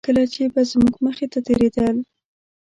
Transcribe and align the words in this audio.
کله 0.07 0.23
چې 0.33 0.43
به 0.53 0.61
زموږ 0.71 0.95
مخې 1.05 1.25
ته 1.31 1.39
تېرېدل. 1.47 1.95